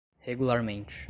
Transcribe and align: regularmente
regularmente 0.27 0.99